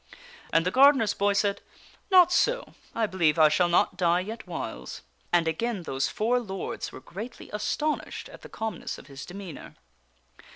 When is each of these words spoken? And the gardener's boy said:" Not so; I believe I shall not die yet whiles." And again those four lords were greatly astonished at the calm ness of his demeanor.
And 0.51 0.65
the 0.65 0.71
gardener's 0.71 1.13
boy 1.13 1.33
said:" 1.33 1.61
Not 2.09 2.31
so; 2.31 2.73
I 2.95 3.05
believe 3.05 3.37
I 3.37 3.49
shall 3.49 3.69
not 3.69 3.97
die 3.97 4.21
yet 4.21 4.47
whiles." 4.47 5.03
And 5.31 5.47
again 5.47 5.83
those 5.83 6.07
four 6.07 6.39
lords 6.39 6.91
were 6.91 6.99
greatly 7.01 7.51
astonished 7.53 8.27
at 8.29 8.41
the 8.41 8.49
calm 8.49 8.79
ness 8.79 8.97
of 8.97 9.05
his 9.05 9.27
demeanor. 9.27 9.75